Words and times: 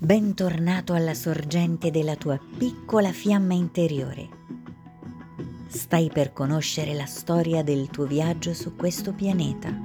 Bentornato 0.00 0.92
alla 0.92 1.12
sorgente 1.12 1.90
della 1.90 2.14
tua 2.14 2.38
piccola 2.56 3.10
fiamma 3.10 3.54
interiore. 3.54 4.28
Stai 5.66 6.08
per 6.08 6.32
conoscere 6.32 6.94
la 6.94 7.04
storia 7.04 7.64
del 7.64 7.88
tuo 7.88 8.06
viaggio 8.06 8.54
su 8.54 8.76
questo 8.76 9.12
pianeta. 9.12 9.76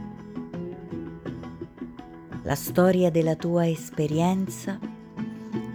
La 2.44 2.54
storia 2.54 3.10
della 3.10 3.36
tua 3.36 3.68
esperienza 3.68 4.78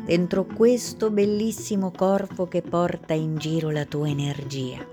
dentro 0.05 0.45
questo 0.45 1.11
bellissimo 1.11 1.91
corpo 1.91 2.46
che 2.46 2.62
porta 2.62 3.14
in 3.14 3.39
giro 3.39 3.70
la 3.70 3.86
tua 3.86 4.09
energia. 4.09 4.86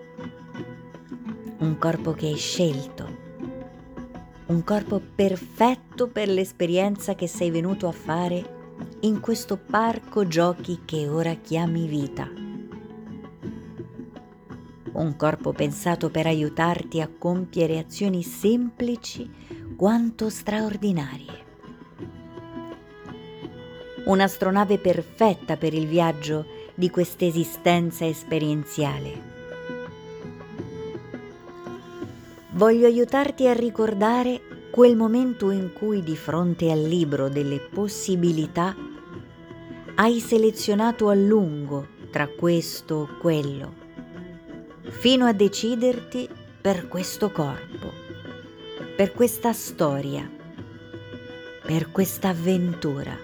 Un 1.60 1.78
corpo 1.78 2.14
che 2.14 2.26
hai 2.26 2.38
scelto. 2.38 3.24
Un 4.48 4.64
corpo 4.64 5.00
perfetto 5.14 6.08
per 6.08 6.30
l'esperienza 6.30 7.14
che 7.14 7.28
sei 7.28 7.52
venuto 7.52 7.88
a 7.88 7.92
fare 7.92 8.55
in 9.06 9.20
questo 9.20 9.58
parco 9.58 10.28
giochi 10.28 10.82
che 10.84 11.08
ora 11.08 11.36
chiami 11.36 11.86
vita. 11.86 12.28
Un 14.94 15.16
corpo 15.16 15.52
pensato 15.52 16.10
per 16.10 16.26
aiutarti 16.26 17.02
a 17.02 17.10
compiere 17.16 17.78
azioni 17.78 18.24
semplici 18.24 19.30
quanto 19.76 20.30
straordinarie. 20.30 21.44
Un'astronave 24.06 24.80
perfetta 24.80 25.56
per 25.56 25.76
il 25.76 25.86
viaggio 25.86 26.46
di 26.74 26.90
quest'esistenza 26.90 28.08
esperienziale. 28.08 29.34
Voglio 32.54 32.88
aiutarti 32.88 33.48
a 33.48 33.54
ricordare 33.54 34.42
quel 34.72 34.96
momento 34.96 35.52
in 35.52 35.74
cui 35.74 36.02
di 36.02 36.18
fronte 36.18 36.72
al 36.72 36.82
libro 36.82 37.30
delle 37.30 37.60
possibilità 37.60 38.76
hai 39.98 40.20
selezionato 40.20 41.08
a 41.08 41.14
lungo 41.14 41.88
tra 42.12 42.28
questo 42.28 42.96
o 42.96 43.18
quello, 43.18 43.74
fino 44.90 45.26
a 45.26 45.32
deciderti 45.32 46.28
per 46.60 46.90
questo 46.90 47.32
corpo, 47.32 47.92
per 48.98 49.14
questa 49.14 49.54
storia, 49.54 50.30
per 51.66 51.92
questa 51.92 52.30
avventura. 52.30 53.18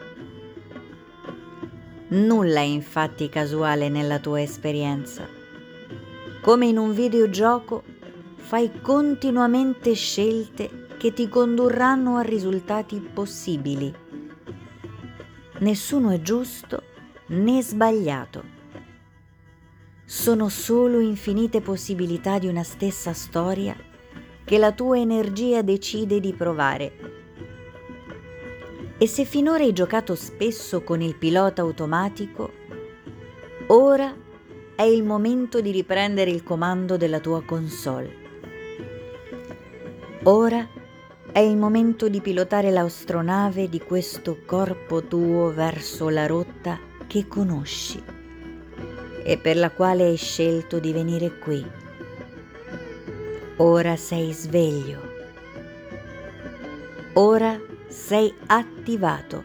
Nulla 2.08 2.60
è 2.60 2.64
infatti 2.64 3.28
casuale 3.28 3.90
nella 3.90 4.20
tua 4.20 4.42
esperienza. 4.42 5.28
Come 6.42 6.68
in 6.68 6.78
un 6.78 6.94
videogioco 6.94 7.84
fai 8.36 8.80
continuamente 8.82 9.94
scelte 9.94 10.88
che 10.98 11.12
ti 11.12 11.28
condurranno 11.28 12.16
a 12.16 12.22
risultati 12.22 13.00
possibili. 13.00 14.01
Nessuno 15.62 16.10
è 16.10 16.20
giusto 16.22 16.82
né 17.28 17.62
sbagliato. 17.62 18.44
Sono 20.04 20.50
solo 20.50 21.00
infinite 21.00 21.62
possibilità 21.62 22.40
di 22.40 22.48
una 22.48 22.64
stessa 22.64 23.14
storia 23.14 23.76
che 24.44 24.58
la 24.58 24.72
tua 24.72 24.98
energia 24.98 25.62
decide 25.62 26.20
di 26.20 26.34
provare. 26.34 26.94
E 28.98 29.06
se 29.06 29.24
finora 29.24 29.64
hai 29.64 29.72
giocato 29.72 30.16
spesso 30.16 30.82
con 30.82 31.00
il 31.00 31.16
pilota 31.16 31.62
automatico, 31.62 32.52
ora 33.68 34.16
è 34.76 34.82
il 34.82 35.04
momento 35.04 35.62
di 35.62 35.70
riprendere 35.70 36.32
il 36.32 36.42
comando 36.42 36.98
della 36.98 37.20
tua 37.20 37.44
console. 37.44 38.16
Ora 40.24 40.68
è 41.32 41.40
il 41.40 41.56
momento 41.56 42.10
di 42.10 42.20
pilotare 42.20 42.72
l'astronave 42.72 43.70
di 43.70 43.80
questo 43.80 44.40
corpo 44.46 45.02
tuo 45.04 45.54
verso 45.54 46.10
la 46.10 46.26
rotta 46.26 46.78
che 47.08 47.26
conosci 47.26 48.04
e 49.24 49.38
per 49.38 49.56
la 49.56 49.72
quale 49.72 50.04
hai 50.04 50.18
scelto 50.18 50.80
di 50.80 50.92
venire 50.92 51.38
qui. 51.38 51.66
Ora 53.58 53.96
sei 53.96 54.34
sveglio. 54.34 55.00
Ora 57.14 57.58
sei 57.88 58.34
attivato. 58.48 59.44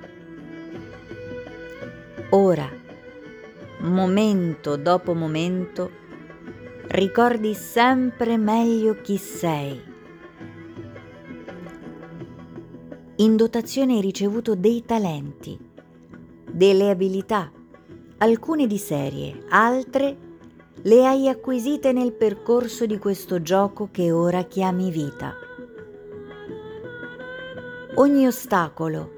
Ora, 2.30 2.69
momento 3.80 4.75
dopo 4.75 5.14
momento, 5.14 5.91
ricordi 6.88 7.54
sempre 7.54 8.36
meglio 8.36 9.00
chi 9.00 9.16
sei 9.19 9.94
in 13.19 13.37
dotazione 13.37 13.94
hai 13.94 14.00
ricevuto 14.03 14.54
dei 14.54 14.84
talenti, 14.84 15.59
delle 16.50 16.91
abilità, 16.91 17.50
alcune 18.19 18.66
di 18.66 18.77
serie, 18.77 19.44
altre 19.49 20.16
le 20.82 21.06
hai 21.06 21.26
acquisite 21.26 21.93
nel 21.93 22.12
percorso 22.12 22.84
di 22.84 22.99
questo 22.99 23.41
gioco 23.41 23.88
che 23.91 24.12
ora 24.12 24.43
chiami 24.43 24.91
vita. 24.91 25.34
Ogni 27.94 28.26
ostacolo, 28.26 29.10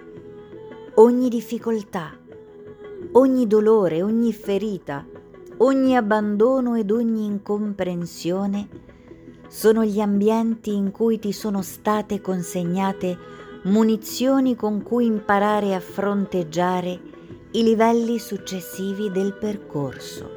ogni 0.94 1.28
difficoltà, 1.28 2.16
ogni 3.12 3.48
dolore, 3.48 4.02
ogni 4.02 4.32
ferita, 4.32 5.04
ogni 5.56 5.96
abbandono 5.96 6.76
ed 6.76 6.92
ogni 6.92 7.24
incomprensione 7.24 8.68
sono 9.48 9.84
gli 9.84 9.98
ambienti 9.98 10.72
in 10.72 10.92
cui 10.92 11.18
ti 11.18 11.32
sono 11.32 11.62
state 11.62 12.20
consegnate 12.20 13.38
munizioni 13.62 14.54
con 14.54 14.82
cui 14.82 15.06
imparare 15.06 15.74
a 15.74 15.80
fronteggiare 15.80 17.00
i 17.52 17.62
livelli 17.62 18.18
successivi 18.18 19.10
del 19.10 19.32
percorso. 19.34 20.36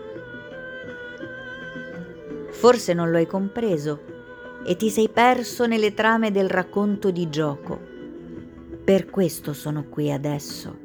Forse 2.50 2.94
non 2.94 3.12
lo 3.12 3.18
hai 3.18 3.28
compreso 3.28 4.02
e 4.66 4.76
ti 4.76 4.90
sei 4.90 5.10
perso 5.10 5.66
nelle 5.66 5.94
trame 5.94 6.32
del 6.32 6.50
racconto 6.50 7.12
di 7.12 7.30
gioco. 7.30 7.80
Per 8.84 9.10
questo 9.10 9.54
sono 9.54 9.86
qui 9.88 10.12
adesso, 10.12 10.78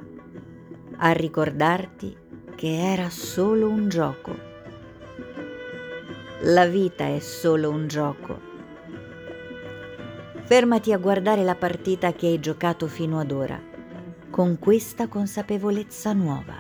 a 0.97 1.13
ricordarti 1.13 2.17
che 2.55 2.93
era 2.93 3.09
solo 3.09 3.69
un 3.69 3.89
gioco. 3.89 4.37
La 6.43 6.67
vita 6.67 7.07
è 7.07 7.19
solo 7.19 7.71
un 7.71 7.89
gioco 7.89 8.46
fermati 10.47 10.93
a 10.93 10.99
guardare 10.99 11.43
la 11.43 11.57
partita 11.57 12.13
che 12.13 12.29
hai 12.29 12.39
giocato 12.39 12.87
fino 12.87 13.19
ad 13.19 13.33
ora, 13.33 13.61
con 14.31 14.61
questa 14.61 15.09
consapevolezza 15.09 16.13
nuova. 16.13 16.55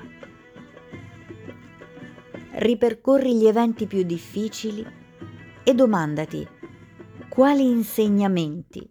Ripercorri 2.54 3.36
gli 3.36 3.46
eventi 3.46 3.86
più 3.86 4.02
difficili 4.02 4.84
e 5.62 5.72
domandati 5.72 6.44
quali 7.28 7.70
insegnamenti, 7.70 8.90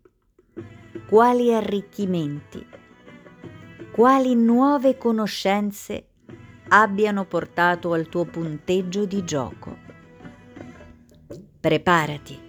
quali 1.09 1.53
arricchimenti, 1.53 2.65
quali 3.91 4.33
nuove 4.33 4.97
conoscenze 4.97 6.07
abbiano 6.69 7.25
portato 7.25 7.91
al 7.91 8.07
tuo 8.07 8.23
punteggio 8.23 9.05
di 9.05 9.25
gioco. 9.25 9.77
Preparati 11.59 12.44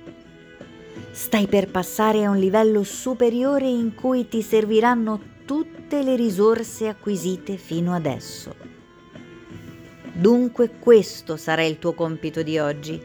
Stai 1.16 1.47
per 1.47 1.71
passare 1.71 2.27
a 2.27 2.31
un 2.31 2.37
livello 2.37 2.82
superiore 2.82 3.66
in 3.66 3.94
cui 3.94 4.28
ti 4.28 4.43
serviranno 4.43 5.19
tutte 5.47 6.03
le 6.03 6.15
risorse 6.15 6.88
acquisite 6.88 7.56
fino 7.56 7.94
adesso. 7.94 8.54
Dunque 10.12 10.72
questo 10.78 11.38
sarà 11.38 11.65
il 11.65 11.78
tuo 11.78 11.94
compito 11.94 12.43
di 12.43 12.59
oggi. 12.59 13.03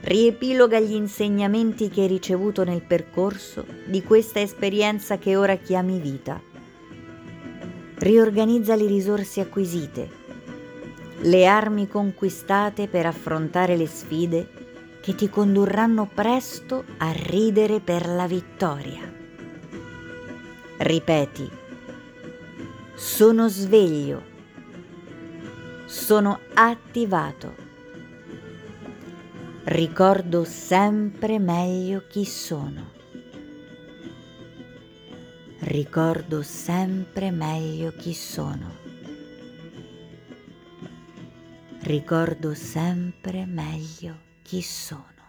Riepiloga 0.00 0.80
gli 0.80 0.94
insegnamenti 0.94 1.90
che 1.90 2.00
hai 2.00 2.06
ricevuto 2.06 2.64
nel 2.64 2.80
percorso 2.80 3.66
di 3.84 4.02
questa 4.02 4.40
esperienza 4.40 5.18
che 5.18 5.36
ora 5.36 5.56
chiami 5.56 6.00
vita. 6.00 6.40
Riorganizza 7.96 8.74
le 8.74 8.86
risorse 8.86 9.42
acquisite, 9.42 10.08
le 11.20 11.44
armi 11.44 11.86
conquistate 11.88 12.88
per 12.88 13.04
affrontare 13.04 13.76
le 13.76 13.86
sfide 13.86 14.71
che 15.02 15.16
ti 15.16 15.28
condurranno 15.28 16.06
presto 16.06 16.84
a 16.98 17.10
ridere 17.10 17.80
per 17.80 18.06
la 18.06 18.28
vittoria. 18.28 19.12
Ripeti, 20.76 21.50
sono 22.94 23.48
sveglio, 23.48 24.22
sono 25.86 26.38
attivato, 26.54 27.54
ricordo 29.64 30.44
sempre 30.44 31.40
meglio 31.40 32.04
chi 32.08 32.24
sono. 32.24 32.90
Ricordo 35.58 36.42
sempre 36.42 37.32
meglio 37.32 37.92
chi 37.96 38.14
sono. 38.14 38.78
Ricordo 41.80 42.54
sempre 42.54 43.46
meglio 43.46 44.30
chi 44.42 44.60
sono. 44.62 45.21